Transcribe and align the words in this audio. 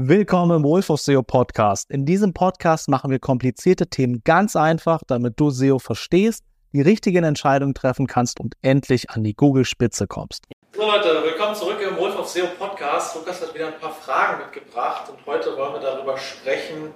Willkommen 0.00 0.58
im 0.58 0.62
Wolf 0.62 0.90
of 0.90 1.00
SEO 1.00 1.24
Podcast. 1.24 1.90
In 1.90 2.06
diesem 2.06 2.32
Podcast 2.32 2.88
machen 2.88 3.10
wir 3.10 3.18
komplizierte 3.18 3.88
Themen 3.88 4.22
ganz 4.22 4.54
einfach, 4.54 5.00
damit 5.04 5.40
du 5.40 5.50
SEO 5.50 5.80
verstehst, 5.80 6.44
die 6.72 6.82
richtigen 6.82 7.24
Entscheidungen 7.24 7.74
treffen 7.74 8.06
kannst 8.06 8.38
und 8.38 8.54
endlich 8.62 9.10
an 9.10 9.24
die 9.24 9.34
Google-Spitze 9.34 10.06
kommst. 10.06 10.44
So 10.76 10.82
Leute, 10.82 11.24
willkommen 11.24 11.56
zurück 11.56 11.80
im 11.80 11.96
Wolf 11.96 12.16
of 12.16 12.28
SEO 12.28 12.46
Podcast. 12.60 13.16
Lukas 13.16 13.42
hat 13.42 13.52
wieder 13.52 13.66
ein 13.66 13.80
paar 13.80 13.90
Fragen 13.90 14.38
mitgebracht 14.44 15.10
und 15.10 15.18
heute 15.26 15.56
wollen 15.56 15.72
wir 15.72 15.80
darüber 15.80 16.16
sprechen, 16.16 16.94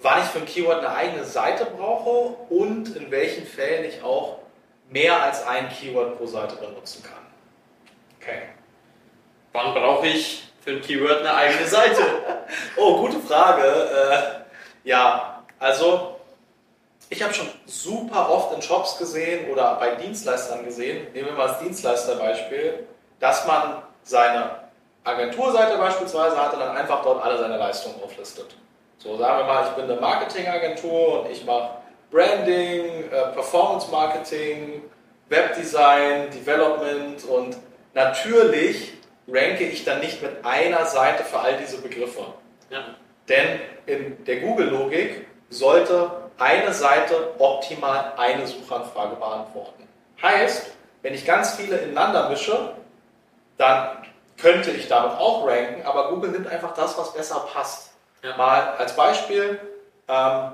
wann 0.00 0.18
ich 0.18 0.24
für 0.24 0.40
ein 0.40 0.44
Keyword 0.44 0.80
eine 0.80 0.96
eigene 0.96 1.24
Seite 1.24 1.68
brauche 1.76 2.34
und 2.52 2.96
in 2.96 3.08
welchen 3.12 3.46
Fällen 3.46 3.84
ich 3.84 4.02
auch 4.02 4.40
mehr 4.90 5.22
als 5.22 5.46
ein 5.46 5.68
Keyword 5.68 6.18
pro 6.18 6.26
Seite 6.26 6.56
benutzen 6.56 7.04
kann. 7.04 7.22
Okay. 8.20 8.48
Wann 9.52 9.74
brauche 9.74 10.08
ich 10.08 10.51
für 10.62 10.70
ein 10.70 10.80
Keyword 10.80 11.20
eine 11.20 11.34
eigene 11.34 11.66
Seite? 11.66 12.02
oh, 12.76 12.98
gute 12.98 13.18
Frage. 13.20 13.62
Äh, 13.62 14.88
ja, 14.88 15.42
also 15.58 16.16
ich 17.10 17.22
habe 17.22 17.34
schon 17.34 17.48
super 17.66 18.30
oft 18.30 18.54
in 18.54 18.62
Shops 18.62 18.96
gesehen 18.98 19.50
oder 19.50 19.74
bei 19.74 19.96
Dienstleistern 19.96 20.64
gesehen, 20.64 21.12
nehmen 21.12 21.28
wir 21.28 21.34
mal 21.34 21.48
das 21.48 21.58
Dienstleisterbeispiel, 21.58 22.86
dass 23.20 23.46
man 23.46 23.82
seine 24.02 24.62
Agenturseite 25.04 25.76
beispielsweise 25.78 26.36
hat 26.40 26.54
und 26.54 26.60
dann 26.60 26.76
einfach 26.76 27.02
dort 27.02 27.22
alle 27.22 27.38
seine 27.38 27.58
Leistungen 27.58 27.96
auflistet. 28.02 28.56
So, 28.98 29.16
sagen 29.16 29.38
wir 29.38 29.52
mal, 29.52 29.66
ich 29.66 29.72
bin 29.72 29.90
eine 29.90 30.00
Marketingagentur 30.00 31.22
und 31.22 31.30
ich 31.30 31.44
mache 31.44 31.70
Branding, 32.10 33.10
äh, 33.10 33.32
Performance 33.34 33.90
Marketing, 33.90 34.82
Webdesign, 35.28 36.30
Development 36.30 37.24
und 37.24 37.56
natürlich 37.94 38.92
ranke 39.28 39.64
ich 39.64 39.84
dann 39.84 40.00
nicht 40.00 40.22
mit 40.22 40.44
einer 40.44 40.84
Seite 40.86 41.24
für 41.24 41.38
all 41.38 41.56
diese 41.56 41.80
Begriffe. 41.80 42.24
Ja. 42.70 42.84
Denn 43.28 43.60
in 43.86 44.24
der 44.24 44.40
Google-Logik 44.40 45.26
sollte 45.48 46.10
eine 46.38 46.72
Seite 46.72 47.34
optimal 47.38 48.14
eine 48.16 48.46
Suchanfrage 48.46 49.16
beantworten. 49.16 49.86
Heißt, 50.20 50.72
wenn 51.02 51.14
ich 51.14 51.24
ganz 51.24 51.54
viele 51.54 51.76
ineinander 51.78 52.28
mische, 52.28 52.74
dann 53.58 53.98
könnte 54.38 54.70
ich 54.70 54.88
damit 54.88 55.12
auch 55.18 55.46
ranken, 55.46 55.86
aber 55.86 56.08
Google 56.08 56.30
nimmt 56.30 56.48
einfach 56.48 56.74
das, 56.74 56.98
was 56.98 57.12
besser 57.12 57.46
passt. 57.52 57.92
Ja. 58.22 58.36
Mal 58.36 58.74
als 58.78 58.96
Beispiel, 58.96 59.60
ähm, 60.08 60.52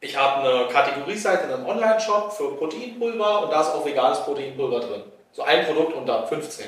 ich 0.00 0.16
habe 0.16 0.40
eine 0.40 0.68
Kategorieseite 0.68 1.44
in 1.44 1.52
einem 1.52 1.66
Online-Shop 1.66 2.32
für 2.32 2.56
Proteinpulver 2.56 3.44
und 3.44 3.52
da 3.52 3.60
ist 3.60 3.70
auch 3.70 3.84
veganes 3.86 4.20
Proteinpulver 4.20 4.80
drin. 4.80 5.04
So 5.32 5.42
ein 5.42 5.64
Produkt 5.64 5.94
unter 5.94 6.26
15. 6.26 6.66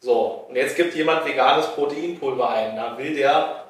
So, 0.00 0.46
und 0.48 0.56
jetzt 0.56 0.76
gibt 0.76 0.94
jemand 0.94 1.26
veganes 1.26 1.66
Proteinpulver 1.68 2.48
ein. 2.48 2.76
Da 2.76 2.96
will 2.96 3.14
der 3.14 3.66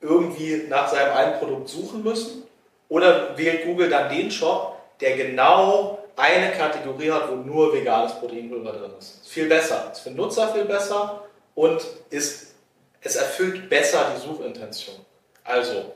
irgendwie 0.00 0.66
nach 0.68 0.88
seinem 0.88 1.16
einen 1.16 1.38
Produkt 1.38 1.68
suchen 1.70 2.02
müssen 2.02 2.46
oder 2.88 3.36
wählt 3.36 3.64
Google 3.64 3.88
dann 3.88 4.10
den 4.10 4.30
Shop, 4.30 4.76
der 5.00 5.16
genau 5.16 5.98
eine 6.16 6.52
Kategorie 6.52 7.10
hat, 7.10 7.30
wo 7.30 7.36
nur 7.36 7.72
veganes 7.72 8.14
Proteinpulver 8.20 8.72
drin 8.72 8.92
ist. 8.98 9.22
Ist 9.22 9.32
viel 9.32 9.48
besser. 9.48 9.90
Ist 9.90 10.00
für 10.00 10.10
den 10.10 10.16
Nutzer 10.16 10.48
viel 10.52 10.66
besser 10.66 11.24
und 11.54 11.80
ist, 12.10 12.54
es 13.00 13.16
erfüllt 13.16 13.68
besser 13.70 14.12
die 14.14 14.20
Suchintention. 14.20 14.96
Also 15.44 15.94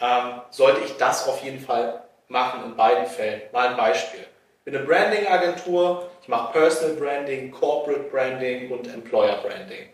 ähm, 0.00 0.40
sollte 0.50 0.80
ich 0.80 0.96
das 0.96 1.28
auf 1.28 1.42
jeden 1.44 1.60
Fall 1.60 2.02
machen 2.28 2.64
in 2.64 2.76
beiden 2.76 3.06
Fällen. 3.06 3.42
Mal 3.52 3.68
ein 3.68 3.76
Beispiel. 3.76 4.20
Ich 4.20 4.64
bin 4.64 4.76
eine 4.76 4.86
Branding-Agentur, 4.86 6.10
mache 6.30 6.52
Personal 6.52 6.96
Branding, 6.96 7.50
Corporate 7.50 8.04
Branding 8.10 8.70
und 8.70 8.86
Employer 8.86 9.36
Branding. 9.42 9.88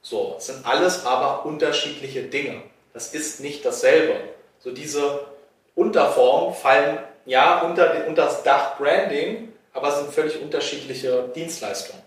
So, 0.00 0.32
das 0.34 0.46
sind 0.46 0.66
alles 0.66 1.06
aber 1.06 1.46
unterschiedliche 1.46 2.24
Dinge. 2.24 2.62
Das 2.92 3.14
ist 3.14 3.40
nicht 3.40 3.64
dasselbe. 3.64 4.14
So 4.58 4.72
diese 4.72 5.26
Unterformen 5.76 6.54
fallen 6.54 6.98
ja 7.24 7.60
unter, 7.60 8.06
unter 8.08 8.24
das 8.24 8.42
Dach 8.42 8.76
Branding, 8.78 9.52
aber 9.72 9.92
sind 9.92 10.12
völlig 10.12 10.42
unterschiedliche 10.42 11.30
Dienstleistungen. 11.34 12.02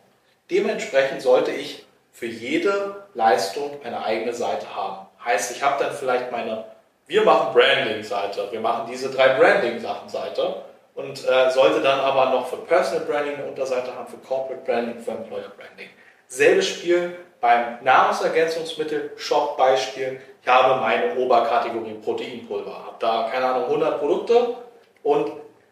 Dementsprechend 0.51 1.22
sollte 1.22 1.51
ich 1.51 1.85
für 2.12 2.28
jede 2.28 3.03
Leistung 3.13 3.79
eine 3.84 4.03
eigene 4.03 4.34
Seite 4.34 4.75
haben. 4.75 5.07
Heißt, 5.24 5.56
ich 5.56 5.63
habe 5.63 5.84
dann 5.84 5.94
vielleicht 5.94 6.31
meine, 6.31 6.66
wir 7.07 7.24
machen 7.24 7.53
Branding-Seite, 7.53 8.50
wir 8.51 8.59
machen 8.59 8.88
diese 8.91 9.09
drei 9.09 9.29
Branding-Sachen-Seite 9.40 10.63
und 10.95 11.28
äh, 11.28 11.51
sollte 11.51 11.81
dann 11.81 12.00
aber 12.00 12.31
noch 12.31 12.47
für 12.47 12.57
Personal 12.57 13.06
Branding 13.06 13.35
eine 13.35 13.45
Unterseite 13.45 13.94
haben, 13.94 14.07
für 14.07 14.17
Corporate 14.17 14.66
Branding, 14.66 15.00
für 15.00 15.11
Employer 15.11 15.51
Branding. 15.56 15.89
Selbes 16.28 16.67
Spiel 16.67 17.16
beim 17.39 17.83
Nahrungsergänzungsmittel-Shop-Beispiel. 17.83 20.19
Ich 20.41 20.47
habe 20.47 20.81
meine 20.81 21.16
Oberkategorie 21.16 21.94
Proteinpulver, 21.95 22.72
habe 22.72 22.95
da, 23.00 23.29
keine 23.31 23.45
Ahnung, 23.45 23.66
100 23.66 24.00
Produkte 24.00 24.56
und 25.03 25.31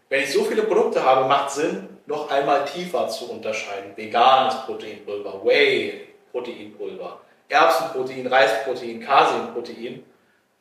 wenn 0.09 0.21
ich 0.21 0.31
so 0.31 0.43
viele 0.43 0.61
Produkte 0.63 1.03
habe, 1.03 1.27
macht 1.27 1.49
Sinn, 1.51 1.89
noch 2.05 2.29
einmal 2.29 2.65
tiefer 2.65 3.07
zu 3.07 3.31
unterscheiden. 3.31 3.93
Veganes 3.95 4.55
Proteinpulver, 4.65 5.43
Whey 5.43 6.09
Proteinpulver, 6.31 7.21
Erbsenprotein, 7.49 8.27
Reisprotein, 8.27 8.99
Caseinprotein. 8.99 10.03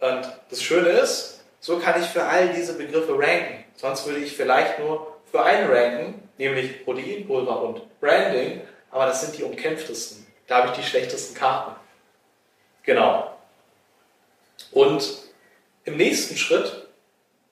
Und 0.01 0.33
das 0.49 0.63
Schöne 0.63 0.89
ist, 0.89 1.45
so 1.61 1.79
kann 1.79 2.01
ich 2.01 2.09
für 2.09 2.25
all 2.25 2.49
diese 2.51 2.79
Begriffe 2.79 3.19
ranken. 3.19 3.62
Sonst 3.77 4.07
würde 4.07 4.21
ich 4.21 4.33
vielleicht 4.33 4.79
nur 4.79 5.17
für 5.31 5.43
einen 5.43 5.71
ranken, 5.71 6.29
nämlich 6.39 6.85
Proteinpulver 6.85 7.63
und 7.63 8.01
Branding, 8.01 8.61
aber 8.91 9.07
das 9.07 9.23
sind 9.23 9.39
die 9.39 9.43
umkämpftesten. 9.43 10.27
Da 10.47 10.59
habe 10.59 10.69
ich 10.69 10.75
die 10.75 10.83
schlechtesten 10.83 11.35
Karten. 11.35 11.77
Genau. 12.83 13.33
Und 14.73 15.19
im 15.85 15.97
nächsten 15.97 16.37
Schritt 16.37 16.89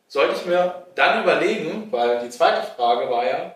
sollte 0.08 0.34
ich 0.34 0.46
mir 0.46 0.86
dann 0.94 1.22
überlegen, 1.22 1.90
weil 1.90 2.20
die 2.20 2.30
zweite 2.30 2.66
Frage 2.74 3.10
war 3.10 3.24
ja, 3.24 3.54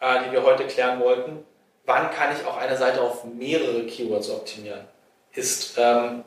äh, 0.00 0.24
die 0.24 0.32
wir 0.32 0.42
heute 0.44 0.66
klären 0.66 1.00
wollten, 1.00 1.44
wann 1.84 2.10
kann 2.10 2.34
ich 2.34 2.46
auch 2.46 2.56
eine 2.56 2.76
Seite 2.76 3.02
auf 3.02 3.24
mehrere 3.24 3.84
Keywords 3.86 4.30
optimieren? 4.30 4.86
Ist, 5.32 5.76
ähm, 5.78 6.24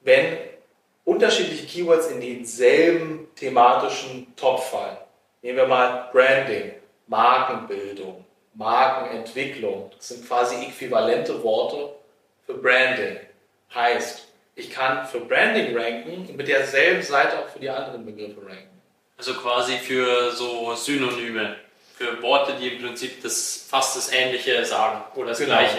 wenn 0.00 0.38
unterschiedliche 1.04 1.66
Keywords 1.66 2.08
in 2.08 2.20
denselben 2.20 3.28
thematischen 3.34 4.34
Topf 4.36 4.70
fallen. 4.70 4.96
Nehmen 5.42 5.58
wir 5.58 5.66
mal 5.66 6.08
Branding, 6.12 6.72
Markenbildung, 7.08 8.24
Markenentwicklung. 8.54 9.90
Das 9.96 10.08
sind 10.08 10.26
quasi 10.26 10.64
äquivalente 10.66 11.42
Worte 11.42 11.94
für 12.46 12.54
Branding. 12.54 13.18
Heißt, 13.74 14.28
ich 14.54 14.70
kann 14.70 15.06
für 15.06 15.20
Branding 15.20 15.76
ranken 15.76 16.28
und 16.28 16.36
mit 16.36 16.46
derselben 16.46 17.02
Seite 17.02 17.38
auch 17.38 17.48
für 17.48 17.58
die 17.58 17.70
anderen 17.70 18.04
Begriffe 18.04 18.40
ranken. 18.46 18.68
Also 19.16 19.34
quasi 19.34 19.74
für 19.78 20.30
so 20.32 20.74
Synonyme, 20.74 21.56
für 21.96 22.20
Worte, 22.22 22.54
die 22.60 22.68
im 22.68 22.82
Prinzip 22.82 23.22
das, 23.22 23.66
fast 23.68 23.96
das 23.96 24.12
Ähnliche 24.12 24.64
sagen 24.64 25.02
oder 25.14 25.28
das 25.28 25.38
genau. 25.38 25.58
Gleiche. 25.58 25.78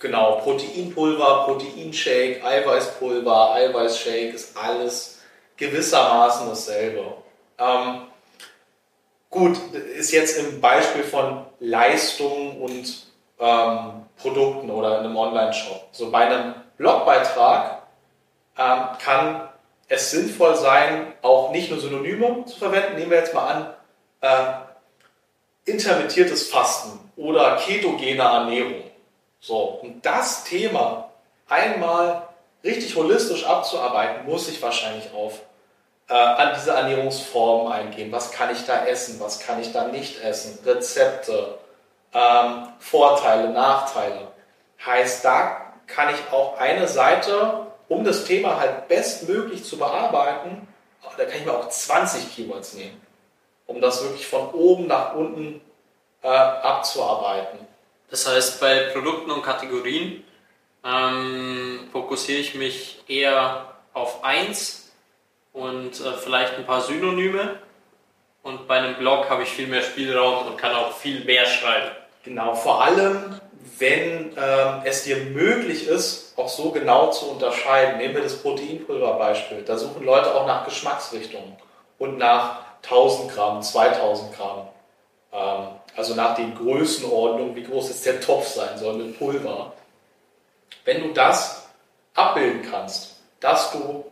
Genau, 0.00 0.36
Proteinpulver, 0.36 1.44
Proteinshake, 1.46 2.44
Eiweißpulver, 2.44 3.52
Eiweißshake 3.54 4.34
ist 4.34 4.56
alles 4.56 5.20
gewissermaßen 5.56 6.48
dasselbe. 6.48 7.14
Ähm, 7.58 8.02
gut, 9.28 9.58
ist 9.74 10.12
jetzt 10.12 10.38
im 10.38 10.60
Beispiel 10.60 11.02
von 11.02 11.46
Leistungen 11.58 12.60
und 12.60 13.06
ähm, 13.40 14.06
Produkten 14.16 14.70
oder 14.70 15.00
in 15.00 15.06
einem 15.06 15.16
Online-Shop. 15.16 15.88
So 15.90 16.10
bei 16.10 16.26
einem 16.26 16.54
Blogbeitrag 16.76 17.82
ähm, 18.56 18.82
kann 19.02 19.48
es 19.88 20.10
sinnvoll 20.12 20.54
sein, 20.54 21.12
auch 21.22 21.50
nicht 21.50 21.70
nur 21.70 21.80
Synonyme 21.80 22.44
zu 22.44 22.56
verwenden. 22.56 22.96
Nehmen 22.96 23.10
wir 23.10 23.18
jetzt 23.18 23.34
mal 23.34 23.48
an, 23.48 23.74
äh, 24.20 25.70
intermittiertes 25.70 26.50
Fasten 26.50 26.98
oder 27.16 27.56
ketogene 27.56 28.22
Ernährung. 28.22 28.84
So, 29.40 29.80
und 29.82 30.04
das 30.04 30.44
Thema 30.44 31.10
einmal 31.48 32.28
richtig 32.64 32.96
holistisch 32.96 33.46
abzuarbeiten, 33.46 34.26
muss 34.26 34.48
ich 34.48 34.60
wahrscheinlich 34.60 35.12
auf 35.14 35.40
äh, 36.08 36.14
an 36.14 36.54
diese 36.54 36.72
Ernährungsformen 36.72 37.72
eingehen. 37.72 38.10
Was 38.12 38.32
kann 38.32 38.50
ich 38.50 38.64
da 38.64 38.86
essen? 38.86 39.20
Was 39.20 39.40
kann 39.40 39.60
ich 39.60 39.72
da 39.72 39.86
nicht 39.86 40.22
essen? 40.22 40.58
Rezepte, 40.64 41.58
ähm, 42.12 42.68
Vorteile, 42.78 43.50
Nachteile. 43.50 44.28
Heißt, 44.84 45.24
da 45.24 45.72
kann 45.86 46.14
ich 46.14 46.32
auch 46.32 46.58
eine 46.58 46.88
Seite, 46.88 47.66
um 47.88 48.04
das 48.04 48.24
Thema 48.24 48.58
halt 48.58 48.88
bestmöglich 48.88 49.64
zu 49.64 49.78
bearbeiten, 49.78 50.66
da 51.16 51.24
kann 51.24 51.38
ich 51.38 51.46
mir 51.46 51.52
auch 51.52 51.68
20 51.68 52.34
Keywords 52.34 52.74
nehmen, 52.74 53.00
um 53.66 53.80
das 53.80 54.02
wirklich 54.02 54.26
von 54.26 54.50
oben 54.50 54.86
nach 54.86 55.14
unten 55.14 55.60
äh, 56.22 56.28
abzuarbeiten. 56.28 57.67
Das 58.10 58.26
heißt, 58.26 58.60
bei 58.60 58.90
Produkten 58.92 59.30
und 59.30 59.42
Kategorien 59.42 60.24
ähm, 60.84 61.88
fokussiere 61.92 62.40
ich 62.40 62.54
mich 62.54 63.02
eher 63.06 63.74
auf 63.92 64.24
eins 64.24 64.90
und 65.52 66.00
äh, 66.00 66.12
vielleicht 66.12 66.54
ein 66.54 66.66
paar 66.66 66.80
Synonyme. 66.80 67.58
Und 68.42 68.66
bei 68.66 68.78
einem 68.78 68.96
Blog 68.96 69.28
habe 69.28 69.42
ich 69.42 69.50
viel 69.50 69.66
mehr 69.66 69.82
Spielraum 69.82 70.46
und 70.46 70.56
kann 70.56 70.74
auch 70.74 70.92
viel 70.92 71.24
mehr 71.24 71.44
schreiben. 71.44 71.90
Genau, 72.24 72.54
vor 72.54 72.82
allem, 72.82 73.40
wenn 73.78 74.32
ähm, 74.36 74.82
es 74.84 75.04
dir 75.04 75.16
möglich 75.16 75.86
ist, 75.86 76.34
auch 76.38 76.48
so 76.48 76.70
genau 76.70 77.10
zu 77.10 77.30
unterscheiden. 77.30 77.98
Nehmen 77.98 78.14
wir 78.14 78.22
das 78.22 78.40
Proteinpulverbeispiel. 78.40 79.62
Da 79.62 79.76
suchen 79.76 80.04
Leute 80.04 80.34
auch 80.34 80.46
nach 80.46 80.64
Geschmacksrichtungen 80.64 81.56
und 81.98 82.18
nach 82.18 82.60
1000 82.84 83.32
Gramm, 83.34 83.62
2000 83.62 84.36
Gramm. 84.36 84.68
Ähm, 85.32 85.68
also 85.98 86.14
nach 86.14 86.36
den 86.36 86.54
Größenordnungen, 86.54 87.56
wie 87.56 87.64
groß 87.64 87.88
jetzt 87.88 88.06
der 88.06 88.20
Topf 88.20 88.46
sein 88.46 88.78
soll 88.78 88.94
mit 88.94 89.18
Pulver. 89.18 89.72
Wenn 90.84 91.02
du 91.02 91.12
das 91.12 91.66
abbilden 92.14 92.62
kannst, 92.70 93.16
dass 93.40 93.72
du 93.72 94.04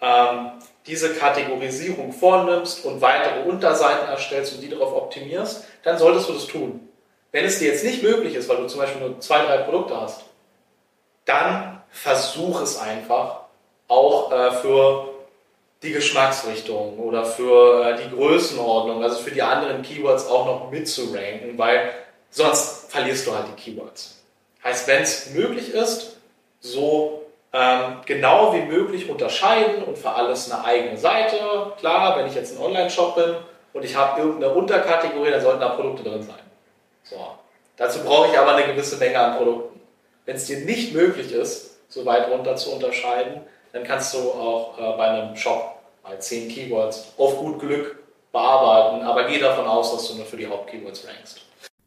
ähm, 0.00 0.52
diese 0.86 1.14
Kategorisierung 1.14 2.12
vornimmst 2.12 2.84
und 2.84 3.00
weitere 3.00 3.42
Unterseiten 3.42 4.08
erstellst 4.08 4.54
und 4.54 4.60
die 4.60 4.68
darauf 4.68 4.94
optimierst, 4.94 5.64
dann 5.82 5.98
solltest 5.98 6.28
du 6.28 6.34
das 6.34 6.46
tun. 6.46 6.88
Wenn 7.32 7.44
es 7.44 7.58
dir 7.58 7.72
jetzt 7.72 7.84
nicht 7.84 8.04
möglich 8.04 8.36
ist, 8.36 8.48
weil 8.48 8.58
du 8.58 8.68
zum 8.68 8.78
Beispiel 8.78 9.00
nur 9.00 9.18
zwei, 9.18 9.44
drei 9.44 9.58
Produkte 9.58 10.00
hast, 10.00 10.22
dann 11.24 11.82
versuch 11.90 12.60
es 12.62 12.78
einfach 12.78 13.40
auch 13.88 14.30
äh, 14.30 14.52
für 14.52 15.11
die 15.82 15.92
Geschmacksrichtung 15.92 16.98
oder 16.98 17.24
für 17.24 17.84
äh, 17.84 18.02
die 18.02 18.14
Größenordnung, 18.14 19.02
also 19.02 19.20
für 19.20 19.32
die 19.32 19.42
anderen 19.42 19.82
Keywords 19.82 20.26
auch 20.28 20.46
noch 20.46 20.70
mitzuranken, 20.70 21.58
weil 21.58 21.90
sonst 22.30 22.90
verlierst 22.90 23.26
du 23.26 23.34
halt 23.34 23.46
die 23.48 23.60
Keywords. 23.60 24.22
Heißt, 24.62 24.86
wenn 24.86 25.02
es 25.02 25.30
möglich 25.30 25.74
ist, 25.74 26.18
so 26.60 27.22
ähm, 27.52 27.96
genau 28.06 28.54
wie 28.54 28.62
möglich 28.62 29.10
unterscheiden 29.10 29.82
und 29.82 29.98
für 29.98 30.10
alles 30.10 30.50
eine 30.50 30.64
eigene 30.64 30.96
Seite. 30.96 31.36
Klar, 31.78 32.16
wenn 32.16 32.26
ich 32.26 32.34
jetzt 32.34 32.56
ein 32.56 32.64
Online-Shop 32.64 33.16
bin 33.16 33.34
und 33.72 33.84
ich 33.84 33.96
habe 33.96 34.20
irgendeine 34.20 34.54
Unterkategorie, 34.54 35.30
dann 35.30 35.42
sollten 35.42 35.60
da 35.60 35.70
Produkte 35.70 36.04
drin 36.04 36.22
sein. 36.22 36.36
So. 37.02 37.16
Dazu 37.76 38.00
brauche 38.04 38.28
ich 38.30 38.38
aber 38.38 38.54
eine 38.54 38.66
gewisse 38.72 38.96
Menge 38.98 39.18
an 39.18 39.36
Produkten. 39.36 39.80
Wenn 40.24 40.36
es 40.36 40.46
dir 40.46 40.58
nicht 40.58 40.94
möglich 40.94 41.32
ist, 41.32 41.78
so 41.88 42.06
weit 42.06 42.28
runter 42.28 42.54
zu 42.54 42.70
unterscheiden, 42.70 43.42
dann 43.72 43.82
kannst 43.82 44.14
du 44.14 44.18
auch 44.18 44.78
äh, 44.78 44.96
bei 44.96 45.08
einem 45.08 45.36
Shop 45.36 45.71
mal 46.02 46.18
10 46.18 46.48
Keywords 46.48 47.12
auf 47.16 47.38
gut 47.38 47.60
Glück 47.60 47.98
bearbeiten, 48.32 49.04
aber 49.04 49.26
geh 49.26 49.38
davon 49.38 49.66
aus, 49.66 49.92
dass 49.92 50.08
du 50.08 50.16
nur 50.16 50.26
für 50.26 50.36
die 50.36 50.46
Hauptkeywords 50.46 51.06
rankst. 51.06 51.42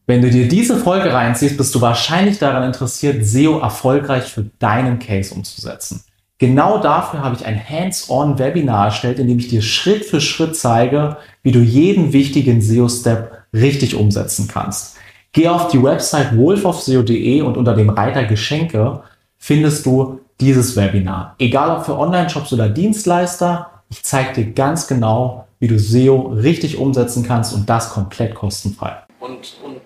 Wenn 0.08 0.22
du 0.22 0.30
dir 0.30 0.48
diese 0.48 0.78
Folge 0.78 1.12
reinziehst, 1.12 1.58
bist 1.58 1.74
du 1.74 1.82
wahrscheinlich 1.82 2.38
daran 2.38 2.64
interessiert, 2.64 3.26
SEO 3.26 3.60
erfolgreich 3.60 4.26
für 4.26 4.46
deinen 4.60 5.00
Case 5.00 5.34
umzusetzen. 5.34 6.04
Genau 6.38 6.78
dafür 6.78 7.24
habe 7.24 7.36
ich 7.36 7.46
ein 7.46 7.58
Hands-on-Webinar 7.58 8.86
erstellt, 8.86 9.20
in 9.20 9.28
dem 9.28 9.40
ich 9.40 9.48
dir 9.48 9.62
Schritt 9.62 10.06
für 10.06 10.22
Schritt 10.22 10.56
zeige, 10.56 11.18
wie 11.44 11.52
du 11.52 11.60
jeden 11.60 12.14
wichtigen 12.14 12.62
SEO-Step 12.62 13.32
richtig 13.54 13.96
umsetzen 13.96 14.48
kannst. 14.48 14.98
Geh 15.32 15.48
auf 15.48 15.70
die 15.70 15.82
Website 15.82 16.38
wolfofseo.de 16.38 17.42
und 17.42 17.58
unter 17.58 17.74
dem 17.74 17.90
Reiter 17.90 18.26
Geschenke 18.26 19.02
findest 19.38 19.86
du 19.86 20.20
dieses 20.40 20.76
Webinar. 20.76 21.36
Egal 21.40 21.78
ob 21.78 21.86
für 21.86 21.98
Online-Shops 21.98 22.54
oder 22.54 22.70
Dienstleister, 22.70 23.75
ich 23.90 24.04
zeige 24.04 24.34
dir 24.34 24.52
ganz 24.54 24.88
genau, 24.88 25.48
wie 25.60 25.68
du 25.68 25.80
SEO 25.80 26.34
richtig 26.34 26.78
umsetzen 26.78 27.24
kannst 27.24 27.54
und 27.54 27.70
das 27.70 27.92
komplett 27.92 28.36
kostenfrei. 28.36 29.04
Und, 29.20 29.58
und 29.64 29.82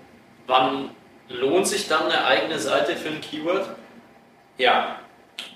Wann 0.49 0.89
lohnt 1.29 1.67
sich 1.67 1.87
dann 1.87 2.05
eine 2.05 2.25
eigene 2.25 2.57
Seite 2.57 2.95
für 2.95 3.09
ein 3.09 3.21
Keyword? 3.21 3.69
Ja, 4.57 4.95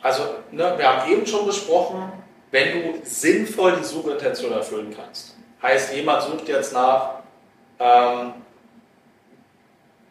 also 0.04 0.24
ne, 0.52 0.76
wir 0.78 0.88
haben 0.88 1.12
eben 1.12 1.26
schon 1.26 1.48
besprochen, 1.48 2.12
wenn 2.52 2.74
du 2.74 3.00
sinnvoll 3.04 3.78
die 3.80 3.84
Suchintention 3.84 4.52
erfüllen 4.52 4.94
kannst. 4.96 5.36
Heißt, 5.64 5.96
jemand 5.96 6.22
sucht 6.22 6.48
jetzt 6.48 6.74
nach 6.74 7.22
ähm, 7.80 8.34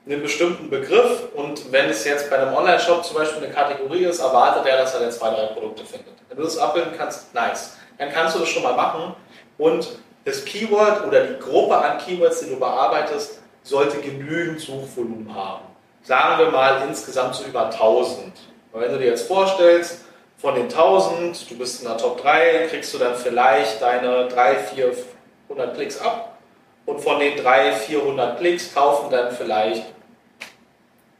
einem 0.04 0.22
bestimmten 0.22 0.68
Begriff 0.68 1.28
und 1.36 1.70
wenn 1.70 1.88
es 1.88 2.04
jetzt 2.04 2.28
bei 2.28 2.38
einem 2.38 2.56
Online-Shop 2.56 3.04
zum 3.04 3.18
Beispiel 3.18 3.44
eine 3.44 3.54
Kategorie 3.54 4.04
ist, 4.06 4.18
erwartet 4.18 4.66
er, 4.66 4.78
dass 4.78 4.94
er 4.94 5.00
dann 5.00 5.12
zwei, 5.12 5.30
drei 5.30 5.46
Produkte 5.46 5.84
findet. 5.84 6.14
Wenn 6.28 6.38
du 6.38 6.42
das 6.42 6.58
abbilden 6.58 6.94
kannst, 6.98 7.32
nice. 7.32 7.76
Dann 8.02 8.12
kannst 8.12 8.34
du 8.34 8.40
das 8.40 8.48
schon 8.48 8.64
mal 8.64 8.74
machen 8.74 9.14
und 9.58 9.96
das 10.24 10.44
Keyword 10.44 11.06
oder 11.06 11.24
die 11.24 11.38
Gruppe 11.38 11.76
an 11.76 11.98
Keywords, 11.98 12.40
die 12.40 12.50
du 12.50 12.58
bearbeitest, 12.58 13.40
sollte 13.62 13.98
genügend 13.98 14.60
Suchvolumen 14.60 15.32
haben. 15.32 15.62
Sagen 16.02 16.42
wir 16.42 16.50
mal 16.50 16.82
insgesamt 16.88 17.36
so 17.36 17.44
über 17.44 17.66
1000. 17.66 18.32
Und 18.72 18.80
wenn 18.80 18.90
du 18.90 18.98
dir 18.98 19.06
jetzt 19.06 19.28
vorstellst, 19.28 20.04
von 20.36 20.56
den 20.56 20.64
1000, 20.64 21.48
du 21.48 21.56
bist 21.56 21.80
in 21.80 21.86
der 21.86 21.96
Top 21.96 22.20
3, 22.20 22.66
kriegst 22.70 22.92
du 22.92 22.98
dann 22.98 23.14
vielleicht 23.14 23.80
deine 23.80 24.26
3, 24.26 24.56
400 24.56 25.76
Klicks 25.76 26.00
ab. 26.00 26.38
Und 26.86 27.00
von 27.00 27.20
den 27.20 27.36
3, 27.36 27.70
400 27.70 28.36
Klicks 28.40 28.74
kaufen 28.74 29.12
dann 29.12 29.30
vielleicht 29.30 29.84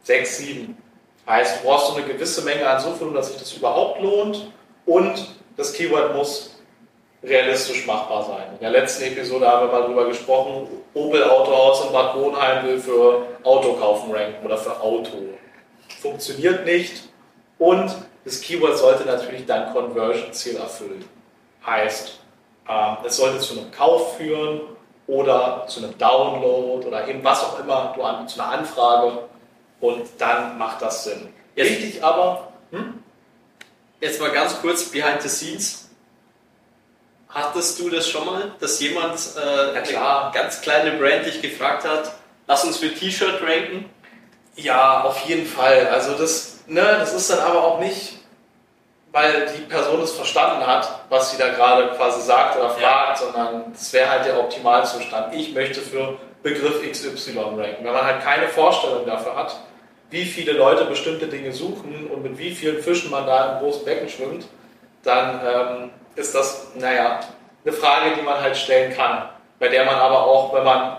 6, 0.03 0.37
7. 0.37 0.77
Heißt, 1.29 1.61
du 1.63 1.69
brauchst 1.69 1.87
so 1.87 1.95
eine 1.95 2.05
gewisse 2.05 2.43
Menge 2.43 2.69
an 2.69 2.81
Suchvolumen, 2.81 3.15
dass 3.15 3.29
sich 3.29 3.39
das 3.39 3.53
überhaupt 3.53 4.03
lohnt. 4.03 4.51
Und 4.85 5.29
das 5.57 5.73
Keyword 5.75 6.17
muss 6.17 6.52
realistisch 7.23 7.87
machbar 7.87 8.25
sein. 8.25 8.47
In 8.55 8.61
der 8.61 8.71
letzten 8.71 9.05
Episode 9.05 9.49
haben 9.49 9.67
wir 9.67 9.73
mal 9.73 9.83
darüber 9.83 10.07
gesprochen, 10.07 10.69
Opel 10.95 11.25
Autohaus 11.25 11.87
in 11.87 11.93
Bad 11.93 12.15
Bohnheim 12.15 12.67
will 12.67 12.79
für 12.79 13.27
Autokaufen 13.45 14.13
ranken 14.13 14.45
oder 14.45 14.59
für 14.59 14.81
Auto. 14.81 15.19
Funktioniert 16.01 16.65
nicht 16.65 17.09
und 17.59 17.95
das 18.25 18.41
Keyword 18.41 18.77
sollte 18.77 19.05
natürlich 19.05 19.47
dein 19.47 19.73
Conversion-Ziel 19.73 20.57
erfüllen. 20.57 21.05
Heißt, 21.65 22.19
ähm, 22.69 22.97
es 23.05 23.17
sollte 23.17 23.39
zu 23.39 23.59
einem 23.59 23.71
Kauf 23.71 24.17
führen 24.17 24.61
oder 25.07 25.65
zu 25.69 25.81
einem 25.81 25.97
Download 25.99 26.87
oder 26.87 27.07
eben 27.07 27.23
was 27.23 27.43
auch 27.45 27.59
immer, 27.61 27.95
zu 28.27 28.41
einer 28.41 28.53
Anfrage 28.53 29.19
und 29.81 30.03
dann 30.19 30.59
macht 30.59 30.83
das 30.83 31.05
Sinn. 31.05 31.29
Jetzt, 31.55 31.71
Wichtig 31.71 32.03
aber, 32.03 32.53
hm? 32.71 33.03
jetzt 34.01 34.21
mal 34.21 34.31
ganz 34.31 34.61
kurz 34.61 34.91
behind 34.91 35.21
the 35.23 35.29
scenes 35.29 35.82
Hattest 37.33 37.81
du 37.81 37.89
das 37.89 38.09
schon 38.09 38.27
mal, 38.27 38.53
dass 38.61 38.79
jemand, 38.81 39.19
äh, 39.37 39.81
klar, 39.81 40.31
ganz 40.35 40.61
kleine 40.61 40.99
Brand 40.99 41.25
dich 41.25 41.41
gefragt 41.41 41.85
hat, 41.89 42.13
lass 42.47 42.65
uns 42.65 42.77
für 42.77 42.93
T-Shirt 42.93 43.41
ranken? 43.43 43.89
Ja, 44.55 45.03
auf 45.05 45.19
jeden 45.21 45.47
Fall. 45.47 45.89
Also 45.89 46.13
das, 46.13 46.61
ne, 46.67 46.83
das 46.83 47.15
ist 47.15 47.31
dann 47.31 47.39
aber 47.39 47.65
auch 47.65 47.81
nicht, 47.81 48.19
weil 49.13 49.47
die 49.57 49.63
Person 49.63 50.03
es 50.03 50.13
verstanden 50.13 50.67
hat, 50.67 51.07
was 51.09 51.31
sie 51.31 51.39
da 51.39 51.49
gerade 51.49 51.89
quasi 51.97 52.21
sagt 52.21 52.59
oder 52.59 52.71
fragt, 52.71 52.83
ja. 52.83 53.27
sondern 53.27 53.73
das 53.73 53.91
wäre 53.95 54.11
halt 54.11 54.27
der 54.27 54.39
Optimalzustand. 54.39 55.35
Ich 55.35 55.55
möchte 55.55 55.81
für 55.81 56.19
Begriff 56.43 56.83
XY 56.83 57.39
ranken. 57.39 57.85
Wenn 57.85 57.93
man 57.93 58.05
halt 58.05 58.23
keine 58.23 58.49
Vorstellung 58.49 59.07
dafür 59.07 59.37
hat, 59.37 59.57
wie 60.11 60.27
viele 60.27 60.53
Leute 60.53 60.85
bestimmte 60.85 61.29
Dinge 61.29 61.53
suchen 61.53 62.11
und 62.13 62.23
mit 62.23 62.37
wie 62.37 62.55
vielen 62.55 62.83
Fischen 62.83 63.11
man 63.11 63.27
da 63.27 63.55
im 63.55 63.61
großen 63.61 63.87
Becken 63.87 64.11
schwimmt, 64.11 64.45
dann 65.03 65.41
ähm, 65.45 65.91
ist 66.15 66.35
das, 66.35 66.69
naja, 66.75 67.21
eine 67.65 67.73
Frage, 67.73 68.17
die 68.17 68.23
man 68.23 68.41
halt 68.41 68.57
stellen 68.57 68.95
kann, 68.95 69.29
bei 69.59 69.69
der 69.69 69.85
man 69.85 69.97
aber 69.97 70.27
auch, 70.27 70.55
wenn 70.55 70.65
man 70.65 70.97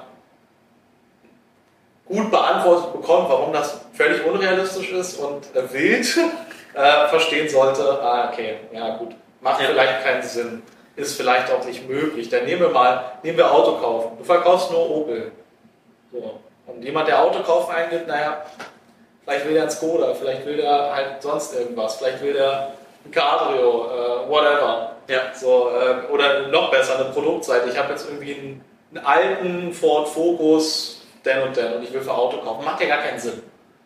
gut 2.06 2.32
beantwortet 2.32 2.94
bekommt, 2.94 3.30
warum 3.30 3.54
das 3.54 3.82
völlig 3.94 4.26
unrealistisch 4.26 4.92
ist 4.92 5.18
und 5.18 5.56
äh, 5.56 5.72
wild, 5.74 6.18
äh, 6.74 7.08
verstehen 7.08 7.50
sollte, 7.50 7.84
ah, 8.02 8.30
okay, 8.32 8.58
ja 8.72 8.98
gut, 8.98 9.16
macht 9.42 9.62
ja. 9.62 9.68
vielleicht 9.68 10.04
keinen 10.04 10.24
Sinn, 10.24 10.64
ist 10.96 11.18
vielleicht 11.18 11.52
auch 11.52 11.66
nicht 11.66 11.88
möglich. 11.88 12.30
Dann 12.30 12.46
nehmen 12.46 12.62
wir 12.62 12.70
mal, 12.70 13.04
nehmen 13.24 13.38
wir 13.38 13.52
Auto 13.52 13.78
kaufen. 13.78 14.18
Du 14.18 14.24
verkaufst 14.24 14.72
nur 14.72 14.90
Opel. 14.90 15.32
So. 16.12 16.40
Und 16.68 16.84
jemand, 16.84 17.08
der 17.08 17.22
Auto 17.22 17.42
kaufen 17.42 17.74
eingibt, 17.74 18.08
naja, 18.08 18.44
vielleicht 19.24 19.46
will 19.46 19.54
der 19.56 19.64
ein 19.64 19.72
Skoda, 19.72 20.14
vielleicht 20.14 20.46
will 20.46 20.58
der 20.58 20.94
halt 20.94 21.22
sonst 21.22 21.56
irgendwas, 21.56 21.96
vielleicht 21.96 22.22
will 22.22 22.34
der 22.34 22.74
Cabrio, 23.12 23.86
äh, 23.86 24.30
whatever. 24.30 24.96
Ja. 25.08 25.34
So, 25.34 25.70
äh, 25.70 26.12
oder 26.12 26.48
noch 26.48 26.72
besser, 26.72 27.00
eine 27.00 27.06
Produktseite. 27.06 27.70
Ich 27.70 27.78
habe 27.78 27.92
jetzt 27.92 28.08
irgendwie 28.10 28.34
einen, 28.34 28.66
einen, 28.94 29.06
alten 29.06 29.74
Ford 29.74 30.08
Focus, 30.08 31.06
den 31.26 31.42
und 31.42 31.58
den, 31.58 31.74
und 31.74 31.84
ich 31.84 31.94
will 31.94 32.02
für 32.02 32.14
Auto 32.14 32.38
kaufen. 32.38 32.64
Macht 32.64 32.82
ja 32.82 32.88
gar 32.88 33.00
keinen 33.00 33.20
Sinn. 33.20 33.42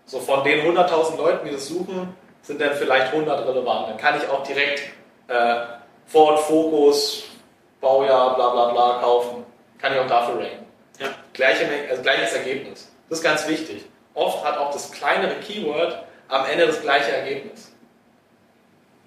So 0.05 0.19
von 0.19 0.43
den 0.43 0.65
100.000 0.65 1.17
Leuten, 1.17 1.45
die 1.47 1.53
das 1.53 1.67
suchen, 1.67 2.15
sind 2.41 2.61
dann 2.61 2.73
vielleicht 2.73 3.11
100 3.11 3.47
relevant. 3.47 3.89
Dann 3.89 3.97
kann 3.97 4.17
ich 4.17 4.29
auch 4.29 4.43
direkt 4.43 4.81
äh, 5.27 5.55
Ford 6.05 6.39
Focus, 6.39 7.23
Baujahr, 7.81 8.35
bla 8.35 8.49
bla 8.51 8.71
bla 8.71 8.99
kaufen. 9.01 9.45
Kann 9.79 9.93
ich 9.93 9.99
auch 9.99 10.07
dafür 10.07 10.35
ranken. 10.39 10.65
Ja. 10.99 11.07
Gleiche, 11.33 11.67
also 11.89 12.01
gleiches 12.01 12.33
Ergebnis. 12.33 12.91
Das 13.09 13.19
ist 13.19 13.23
ganz 13.23 13.47
wichtig. 13.47 13.85
Oft 14.13 14.43
hat 14.43 14.57
auch 14.57 14.71
das 14.71 14.91
kleinere 14.91 15.35
Keyword 15.35 16.03
am 16.27 16.45
Ende 16.45 16.67
das 16.67 16.81
gleiche 16.81 17.11
Ergebnis. 17.11 17.71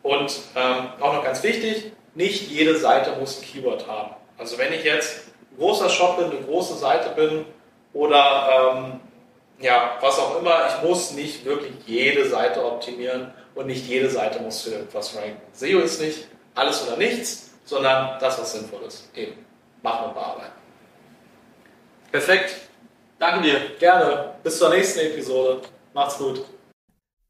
Und 0.02 0.32
ähm, 0.56 0.88
auch 1.00 1.14
noch 1.14 1.24
ganz 1.24 1.42
wichtig, 1.42 1.92
nicht 2.14 2.48
jede 2.50 2.76
Seite 2.78 3.12
muss 3.18 3.38
ein 3.38 3.44
Keyword 3.44 3.86
haben. 3.86 4.14
Also 4.38 4.58
wenn 4.58 4.72
ich 4.72 4.84
jetzt 4.84 5.28
ein 5.52 5.58
großer 5.58 5.88
Shop 5.88 6.16
bin, 6.16 6.30
eine 6.30 6.40
große 6.40 6.76
Seite 6.76 7.10
bin 7.14 7.44
oder 7.92 8.74
ähm, 8.74 9.00
ja, 9.60 9.98
was 10.00 10.18
auch 10.18 10.38
immer, 10.38 10.66
ich 10.68 10.88
muss 10.88 11.12
nicht 11.12 11.44
wirklich 11.44 11.74
jede 11.86 12.28
Seite 12.28 12.64
optimieren 12.64 13.32
und 13.54 13.66
nicht 13.66 13.86
jede 13.86 14.08
Seite 14.08 14.40
muss 14.40 14.62
für 14.62 14.70
irgendwas 14.70 15.14
ranken. 15.16 15.40
SEO 15.52 15.80
ist 15.80 16.00
nicht 16.00 16.28
alles 16.54 16.86
oder 16.86 16.96
nichts, 16.96 17.50
sondern 17.64 18.18
das, 18.18 18.40
was 18.40 18.52
sinnvoll 18.52 18.82
ist. 18.86 19.10
Eben, 19.14 19.44
machen 19.82 20.06
und 20.08 20.14
bearbeiten. 20.14 20.52
Perfekt. 22.10 22.56
Danke 23.18 23.42
dir. 23.42 23.60
Gerne. 23.78 24.34
Bis 24.42 24.58
zur 24.58 24.70
nächsten 24.70 25.00
Episode. 25.00 25.60
Macht's 25.92 26.16
gut. 26.18 26.44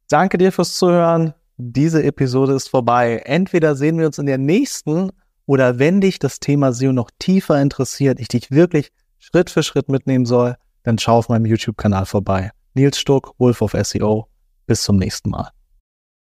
Danke 0.08 0.38
dir 0.38 0.52
fürs 0.52 0.76
Zuhören. 0.76 1.34
Diese 1.62 2.02
Episode 2.02 2.54
ist 2.54 2.68
vorbei. 2.68 3.22
Entweder 3.26 3.76
sehen 3.76 3.98
wir 3.98 4.06
uns 4.06 4.18
in 4.18 4.26
der 4.26 4.38
nächsten 4.38 5.10
oder 5.44 5.78
wenn 5.78 6.00
dich 6.00 6.18
das 6.18 6.40
Thema 6.40 6.72
SEO 6.72 6.92
noch 6.92 7.10
tiefer 7.18 7.60
interessiert, 7.60 8.18
ich 8.18 8.28
dich 8.28 8.50
wirklich 8.50 8.90
Schritt 9.18 9.50
für 9.50 9.62
Schritt 9.62 9.90
mitnehmen 9.90 10.24
soll, 10.24 10.56
dann 10.84 10.98
schau 10.98 11.18
auf 11.18 11.28
meinem 11.28 11.44
YouTube-Kanal 11.44 12.06
vorbei. 12.06 12.50
Nils 12.72 12.98
Stuck, 12.98 13.34
Wolf 13.38 13.60
of 13.60 13.76
SEO. 13.82 14.26
Bis 14.66 14.84
zum 14.84 14.96
nächsten 14.96 15.30
Mal. 15.30 15.50